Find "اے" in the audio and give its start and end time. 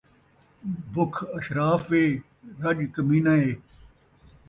1.95-2.03, 3.39-3.51